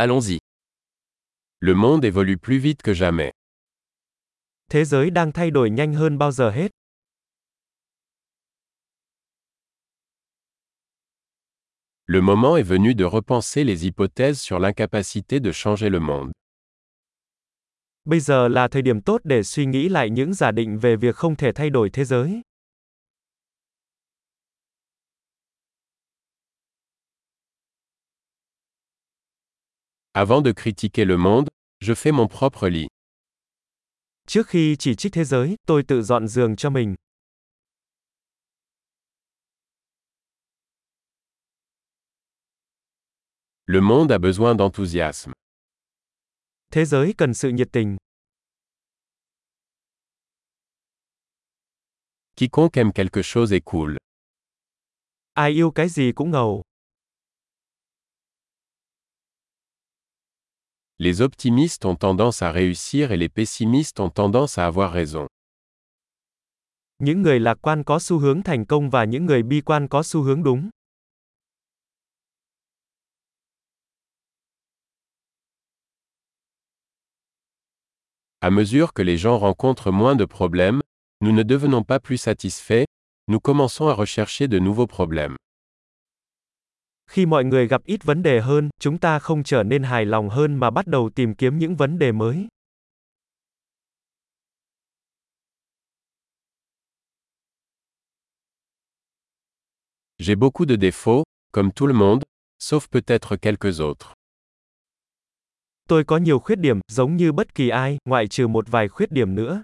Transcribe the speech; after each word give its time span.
Allons-y. 0.00 0.38
Le 1.58 1.74
monde 1.74 2.04
évolue 2.04 2.36
plus 2.36 2.58
vite 2.58 2.82
que 2.82 2.94
jamais. 2.94 3.32
Thế 4.70 4.84
giới 4.84 5.10
đang 5.10 5.32
thay 5.32 5.50
đổi 5.50 5.70
nhanh 5.70 5.94
hơn 5.94 6.18
bao 6.18 6.32
giờ 6.32 6.50
hết. 6.50 6.70
Le 12.06 12.20
moment 12.20 12.56
est 12.56 12.68
venu 12.68 12.94
de 12.94 13.04
repenser 13.04 13.64
les 13.64 13.84
hypothèses 13.84 14.40
sur 14.40 14.58
l'incapacité 14.60 15.40
de 15.40 15.52
changer 15.52 15.90
le 15.90 16.00
monde. 16.00 16.32
Bây 18.04 18.20
giờ 18.20 18.48
là 18.48 18.68
thời 18.68 18.82
điểm 18.82 19.00
tốt 19.00 19.20
để 19.24 19.42
suy 19.42 19.66
nghĩ 19.66 19.88
lại 19.88 20.10
những 20.10 20.34
giả 20.34 20.50
định 20.50 20.78
về 20.78 20.96
việc 20.96 21.16
không 21.16 21.36
thể 21.36 21.52
thay 21.52 21.70
đổi 21.70 21.90
thế 21.90 22.04
giới. 22.04 22.40
Avant 30.14 30.40
de 30.42 30.52
critiquer 30.52 31.04
le 31.04 31.16
monde, 31.16 31.48
je 31.80 31.94
fais 31.94 32.12
mon 32.12 32.28
propre 32.28 32.68
lit. 32.68 32.88
Trước 34.26 34.46
khi 34.48 34.76
chỉ 34.78 34.94
trích 34.94 35.12
thế 35.12 35.24
giới, 35.24 35.56
tôi 35.66 35.82
tự 35.88 36.02
dọn 36.02 36.28
giường 36.28 36.56
cho 36.56 36.70
mình. 36.70 36.94
Le 43.66 43.80
monde 43.80 44.12
a 44.12 44.18
besoin 44.18 44.54
d'enthousiasme. 44.54 45.32
Thế 46.72 46.84
giới 46.84 47.14
cần 47.18 47.34
sự 47.34 47.48
nhiệt 47.50 47.68
tình. 47.72 47.96
Quiconque 52.36 52.80
aime 52.80 52.92
quelque 52.94 53.22
chose 53.22 53.52
est 53.56 53.64
cool. 53.64 53.96
Ai 55.34 55.50
yêu 55.52 55.70
cái 55.74 55.88
gì 55.88 56.12
cũng 56.12 56.30
ngầu. 56.30 56.62
Les 61.00 61.20
optimistes 61.20 61.84
ont 61.84 61.94
tendance 61.94 62.42
à 62.42 62.50
réussir 62.50 63.12
et 63.12 63.16
les 63.16 63.28
pessimistes 63.28 64.00
ont 64.00 64.10
tendance 64.10 64.58
à 64.58 64.66
avoir 64.66 64.92
raison. 64.92 65.28
Những 66.98 67.22
người 67.22 67.40
lạc 67.40 67.58
quan 67.62 67.84
có 67.84 67.98
xu 67.98 68.18
hướng 68.18 68.42
thành 68.42 68.66
công 68.66 68.90
và 68.90 69.04
những 69.04 69.26
người 69.26 69.42
bi 69.42 69.60
quan 69.60 69.88
có 69.88 70.02
xu 70.02 70.22
hướng 70.22 70.42
đúng. 70.42 70.70
À 78.40 78.50
mesure 78.50 78.92
que 78.94 79.02
les 79.02 79.16
gens 79.16 79.38
rencontrent 79.38 79.92
moins 79.92 80.16
de 80.16 80.24
problèmes, 80.24 80.80
nous 81.20 81.32
ne 81.32 81.42
devenons 81.44 81.84
pas 81.84 82.00
plus 82.00 82.18
satisfaits, 82.18 82.86
nous 83.28 83.40
commençons 83.40 83.88
à 83.88 83.94
rechercher 83.94 84.48
de 84.48 84.58
nouveaux 84.58 84.88
problèmes. 84.88 85.36
Khi 87.08 87.26
mọi 87.26 87.44
người 87.44 87.68
gặp 87.68 87.84
ít 87.84 88.04
vấn 88.04 88.22
đề 88.22 88.40
hơn, 88.40 88.68
chúng 88.80 88.98
ta 88.98 89.18
không 89.18 89.42
trở 89.44 89.62
nên 89.62 89.82
hài 89.82 90.04
lòng 90.04 90.28
hơn 90.28 90.54
mà 90.54 90.70
bắt 90.70 90.86
đầu 90.86 91.10
tìm 91.14 91.34
kiếm 91.34 91.58
những 91.58 91.76
vấn 91.76 91.98
đề 91.98 92.12
mới. 92.12 92.48
J'ai 100.18 100.34
beaucoup 100.34 100.68
de 100.68 100.76
défauts, 100.76 101.24
comme 101.52 101.70
tout 101.76 101.86
le 101.88 101.94
monde, 101.94 102.22
sauf 102.58 102.80
peut-être 102.90 103.36
quelques 103.36 103.80
autres. 103.80 104.12
Tôi 105.88 106.04
có 106.04 106.16
nhiều 106.18 106.38
khuyết 106.38 106.58
điểm, 106.58 106.80
giống 106.88 107.16
như 107.16 107.32
bất 107.32 107.54
kỳ 107.54 107.68
ai, 107.68 107.98
ngoại 108.04 108.26
trừ 108.28 108.48
một 108.48 108.64
vài 108.68 108.88
khuyết 108.88 109.12
điểm 109.12 109.34
nữa. 109.34 109.62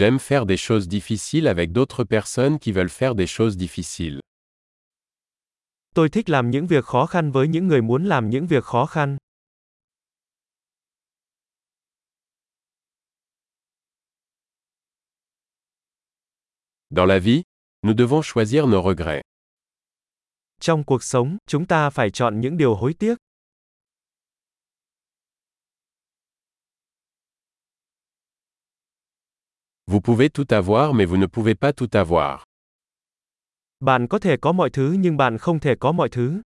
J'aime 0.00 0.18
faire 0.18 0.46
des 0.46 0.56
choses 0.56 0.88
difficiles 0.88 1.46
avec 1.46 1.72
d'autres 1.72 2.04
personnes 2.04 2.58
qui 2.58 2.72
veulent 2.72 2.88
faire 2.88 3.14
des 3.14 3.26
choses 3.26 3.58
difficiles. 3.58 4.20
Tôi 5.94 6.08
thích 6.08 6.28
làm 6.28 6.50
những 6.50 6.66
việc 6.66 6.84
khó 6.84 7.06
khăn 7.06 7.30
với 7.30 7.48
những 7.48 7.68
người 7.68 7.82
muốn 7.82 8.04
làm 8.04 8.30
những 8.30 8.46
việc 8.46 8.64
khó 8.64 8.86
khăn. 8.86 9.16
Dans 16.90 17.08
la 17.08 17.18
vie, 17.18 17.42
nous 17.82 17.94
devons 17.94 18.22
choisir 18.22 18.66
nos 18.66 18.86
regrets. 18.86 19.22
Trong 20.60 20.84
cuộc 20.84 21.02
sống, 21.02 21.36
chúng 21.46 21.66
ta 21.66 21.90
phải 21.90 22.10
chọn 22.10 22.40
những 22.40 22.56
điều 22.56 22.74
hối 22.74 22.94
tiếc. 22.94 23.16
Vous 29.90 30.00
pouvez 30.00 30.30
tout 30.30 30.46
avoir 30.50 30.94
mais 30.94 31.04
vous 31.04 31.16
ne 31.16 31.26
pouvez 31.26 31.56
pas 31.56 31.72
tout 31.72 31.88
avoir. 31.92 32.44
Bạn 33.80 34.06
có 34.08 34.18
thể 34.18 34.36
có 34.36 34.52
mọi 34.52 34.70
thứ 34.70 34.96
nhưng 34.98 35.16
bạn 35.16 35.38
không 35.38 35.60
thể 35.60 35.74
có 35.80 35.92
mọi 35.92 36.08
thứ. 36.08 36.40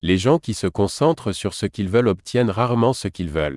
Les 0.00 0.18
gens 0.18 0.38
qui 0.38 0.54
se 0.54 0.68
concentrent 0.68 1.32
sur 1.32 1.54
ce 1.54 1.66
qu'ils 1.66 1.88
veulent 1.90 2.10
obtiennent 2.10 2.54
rarement 2.56 2.92
ce 2.96 3.08
qu'ils 3.08 3.32
veulent. 3.32 3.56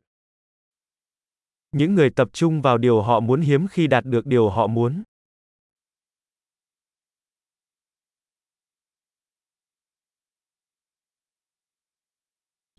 Những 1.72 1.96
người 1.96 2.10
tập 2.16 2.28
trung 2.34 2.62
vào 2.62 2.78
điều 2.78 3.02
họ 3.02 3.20
muốn 3.20 3.42
hiếm 3.42 3.68
khi 3.68 3.88
đạt 3.88 4.06
được 4.06 4.26
điều 4.26 4.50
họ 4.50 4.68
muốn. 4.68 5.04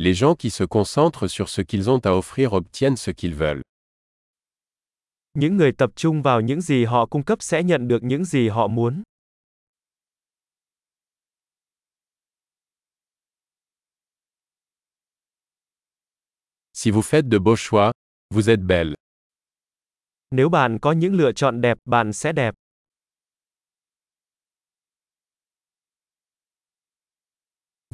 Les 0.05 0.15
gens 0.15 0.35
qui 0.35 0.51
se 0.51 0.65
concentrent 0.65 1.29
sur 1.29 1.49
ce 1.49 1.63
qu'ils 1.63 1.89
ont 1.89 2.01
à 2.05 2.11
offrir 2.11 2.55
obtiennent 2.55 2.97
ce 2.97 3.13
qu'ils 3.13 3.37
veulent. 3.37 3.63
Những 5.35 5.57
người 5.57 5.73
tập 5.73 5.91
trung 5.97 6.23
vào 6.23 6.41
những 6.41 6.61
gì 6.61 6.85
họ 6.85 7.07
cung 7.07 7.23
cấp 7.25 7.43
sẽ 7.43 7.63
nhận 7.63 7.89
được 7.89 8.03
những 8.03 8.25
gì 8.25 8.49
họ 8.49 8.69
muốn. 8.69 9.03
Si 16.73 16.91
vous 16.91 17.03
faites 17.03 17.31
de 17.31 17.39
beaux 17.39 17.71
choix, 17.71 17.93
vous 18.35 18.49
êtes 18.49 18.67
belle. 18.67 18.95
Nếu 20.31 20.49
bạn 20.49 20.79
có 20.79 20.93
những 20.93 21.15
lựa 21.15 21.33
chọn 21.33 21.61
đẹp, 21.61 21.79
bạn 21.85 22.13
sẽ 22.13 22.33
đẹp. 22.33 22.55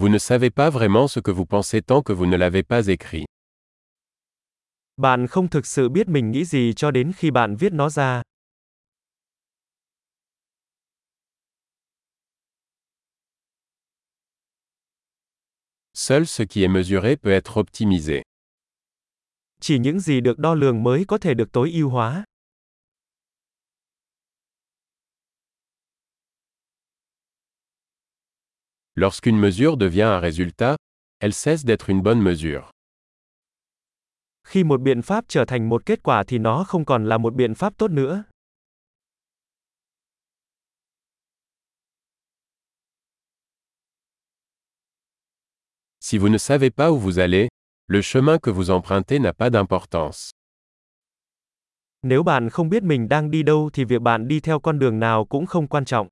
Vous 0.00 0.08
ne 0.08 0.18
savez 0.18 0.50
pas 0.50 0.70
vraiment 0.70 1.08
ce 1.08 1.18
que 1.18 1.32
vous 1.32 1.44
pensez 1.44 1.82
tant 1.82 2.02
que 2.02 2.12
vous 2.12 2.26
ne 2.26 2.36
l'avez 2.36 2.62
pas 2.62 2.86
écrit. 2.86 3.24
Bạn 4.96 5.26
không 5.26 5.48
thực 5.48 5.66
sự 5.66 5.88
biết 5.88 6.08
mình 6.08 6.30
nghĩ 6.30 6.44
gì 6.44 6.72
cho 6.76 6.90
đến 6.90 7.12
khi 7.16 7.30
bạn 7.30 7.56
viết 7.56 7.72
nó 7.72 7.88
ra. 7.88 8.22
Seul 15.94 16.24
ce 16.24 16.44
qui 16.44 16.62
est 16.62 16.72
mesuré 16.72 17.16
peut 17.16 17.32
être 17.32 17.60
optimisé. 17.60 18.22
Chỉ 19.60 19.78
những 19.78 20.00
gì 20.00 20.20
được 20.20 20.38
đo 20.38 20.54
lường 20.54 20.82
mới 20.82 21.04
có 21.08 21.18
thể 21.18 21.34
được 21.34 21.52
tối 21.52 21.70
ưu 21.72 21.88
hóa. 21.88 22.24
Lorsqu'une 29.00 29.38
mesure 29.38 29.76
devient 29.76 30.02
un 30.02 30.18
résultat, 30.18 30.76
elle 31.20 31.32
cesse 31.32 31.64
d'être 31.64 31.88
une 31.88 32.02
bonne 32.02 32.20
mesure. 32.20 32.72
Khi 34.44 34.64
một 34.64 34.80
biện 34.80 35.02
pháp 35.02 35.24
trở 35.28 35.44
thành 35.44 35.68
một 35.68 35.86
kết 35.86 36.02
quả 36.02 36.24
thì 36.26 36.38
nó 36.38 36.64
không 36.64 36.84
còn 36.84 37.04
là 37.04 37.18
một 37.18 37.34
biện 37.34 37.54
pháp 37.54 37.78
tốt 37.78 37.90
nữa. 37.90 38.24
Si 46.00 46.18
vous 46.18 46.32
ne 46.32 46.38
savez 46.38 46.70
pas 46.70 46.90
où 46.90 46.98
vous 46.98 47.18
allez, 47.18 47.48
le 47.88 48.00
chemin 48.02 48.38
que 48.42 48.50
vous 48.50 48.70
empruntez 48.70 49.20
n'a 49.20 49.32
pas 49.32 49.50
d'importance. 49.52 50.30
Nếu 52.02 52.22
bạn 52.22 52.50
không 52.50 52.68
biết 52.68 52.82
mình 52.82 53.08
đang 53.08 53.30
đi 53.30 53.42
đâu 53.42 53.70
thì 53.72 53.84
việc 53.84 54.02
bạn 54.02 54.28
đi 54.28 54.40
theo 54.40 54.60
con 54.60 54.78
đường 54.78 54.98
nào 54.98 55.24
cũng 55.24 55.46
không 55.46 55.66
quan 55.68 55.84
trọng. 55.84 56.08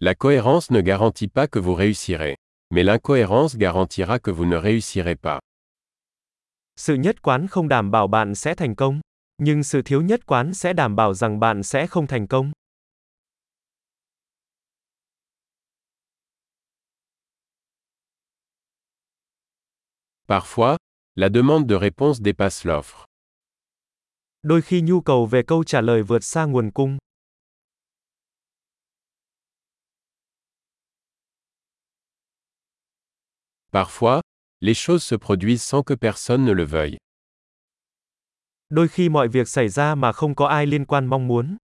La 0.00 0.14
cohérence 0.14 0.70
ne 0.70 0.80
garantit 0.80 1.26
pas 1.26 1.48
que 1.48 1.58
vous 1.58 1.74
réussirez. 1.74 2.36
Mais 2.70 2.84
l'incohérence 2.84 3.56
garantira 3.56 4.20
que 4.20 4.30
vous 4.30 4.46
ne 4.46 4.56
réussirez 4.56 5.16
pas. 5.16 5.40
Sự 6.76 6.94
nhất 6.94 7.22
quán 7.22 7.46
không 7.48 7.68
đảm 7.68 7.90
bảo 7.90 8.08
bạn 8.08 8.34
sẽ 8.34 8.54
thành 8.54 8.74
công, 8.74 9.00
nhưng 9.38 9.62
sự 9.62 9.82
thiếu 9.82 10.02
nhất 10.02 10.26
quán 10.26 10.54
sẽ 10.54 10.72
đảm 10.72 10.96
bảo 10.96 11.14
rằng 11.14 11.40
bạn 11.40 11.62
sẽ 11.62 11.86
không 11.86 12.06
thành 12.06 12.26
công. 12.26 12.52
Parfois, 20.28 20.76
la 21.16 21.28
demande 21.28 21.66
de 21.68 21.78
réponse 21.80 22.20
dépasse 22.22 22.64
l'offre. 22.64 23.04
Đôi 24.42 24.62
khi 24.62 24.80
nhu 24.80 25.00
cầu 25.00 25.26
về 25.26 25.42
câu 25.42 25.64
trả 25.64 25.80
lời 25.80 26.02
vượt 26.02 26.24
xa 26.24 26.44
nguồn 26.44 26.70
cung. 26.70 26.98
Parfois, 33.72 34.22
les 34.62 34.74
choses 34.74 35.02
se 35.02 35.14
produisent 35.14 35.62
sans 35.62 35.82
que 35.82 35.92
personne 35.94 36.44
ne 36.44 36.52
le 36.52 36.64
veuille. 36.64 36.96
Đôi 38.70 38.88
khi 38.88 39.08
mọi 39.08 39.28
việc 39.28 39.48
xảy 39.48 39.68
ra 39.68 39.94
mà 39.94 40.12
không 40.12 40.34
có 40.34 40.46
ai 40.46 40.66
liên 40.66 40.84
quan 40.84 41.06
mong 41.06 41.28
muốn. 41.28 41.56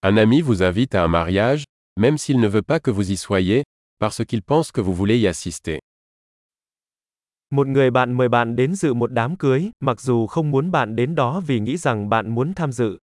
Un 0.00 0.16
ami 0.16 0.42
vous 0.42 0.62
invite 0.62 0.94
à 0.94 1.02
un 1.02 1.08
mariage, 1.08 1.64
même 1.96 2.18
s'il 2.18 2.40
ne 2.40 2.48
veut 2.48 2.62
pas 2.62 2.80
que 2.80 2.90
vous 2.90 3.10
y 3.10 3.16
soyez, 3.16 3.62
parce 3.98 4.24
qu'il 4.24 4.42
pense 4.42 4.72
que 4.72 4.80
vous 4.80 4.94
voulez 4.94 5.18
y 5.18 5.26
assister. 5.26 5.78
Một 7.50 7.66
người 7.66 7.90
bạn 7.90 8.12
mời 8.12 8.28
bạn 8.28 8.56
đến 8.56 8.74
dự 8.74 8.94
một 8.94 9.12
đám 9.12 9.36
cưới, 9.36 9.70
mặc 9.80 10.00
dù 10.00 10.26
không 10.26 10.50
muốn 10.50 10.70
bạn 10.70 10.96
đến 10.96 11.14
đó 11.14 11.40
vì 11.46 11.60
nghĩ 11.60 11.76
rằng 11.76 12.08
bạn 12.08 12.34
muốn 12.34 12.54
tham 12.54 12.72
dự. 12.72 12.98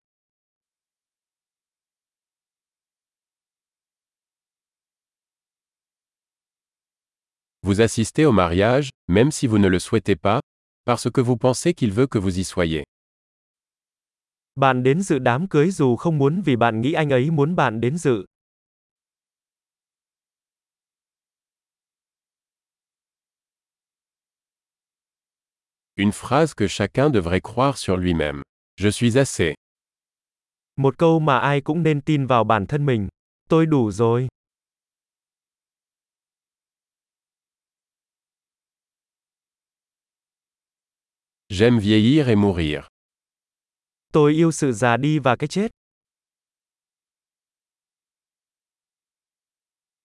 Vous 7.67 7.81
assistez 7.81 8.25
au 8.25 8.31
mariage, 8.31 8.91
même 9.09 9.33
si 9.33 9.49
vous 9.49 9.59
ne 9.59 9.67
le 9.67 9.81
souhaitez 9.81 10.15
pas, 10.15 10.41
parce 10.85 11.11
que 11.11 11.21
vous 11.21 11.37
pensez 11.37 11.75
qu'il 11.75 11.91
veut 11.91 12.07
que 12.07 12.17
vous 12.17 12.39
y 12.39 12.45
soyez. 12.45 12.85
Bạn 14.55 14.83
đến 14.83 15.03
dự 15.03 15.19
đám 15.19 15.49
cưới 15.49 15.71
dù 15.71 15.97
không 15.97 16.19
muốn 16.19 16.43
vì 16.43 16.57
bạn 16.57 16.81
nghĩ 16.81 16.93
anh 16.93 17.11
ấy 17.11 17.31
muốn 17.31 17.57
bạn 17.57 17.81
đến 17.81 17.99
dự. 17.99 18.25
Une 25.97 26.13
phrase 26.13 26.55
que 26.57 26.69
chacun 26.69 27.11
devrait 27.13 27.43
croire 27.43 27.77
sur 27.77 27.97
lui-même. 27.97 28.43
Je 28.81 28.91
suis 28.91 29.17
assez. 29.17 29.55
Một 30.77 30.99
câu 30.99 31.21
mà 31.21 31.39
ai 31.39 31.61
cũng 31.61 31.83
nên 31.83 32.01
tin 32.01 32.27
vào 32.27 32.45
bản 32.45 32.67
thân 32.67 32.87
mình. 32.87 33.09
Tôi 33.49 33.67
đủ 33.67 33.91
rồi. 33.91 34.29
J'aime 41.59 41.79
vieillir 41.79 42.29
et 42.29 42.37
mourir. 42.37 42.81
Tôi 44.13 44.33
yêu 44.33 44.53
sự 44.53 44.73
già 44.73 44.97
đi 44.97 45.19
và 45.19 45.37
cái 45.37 45.49
chết. 45.49 45.71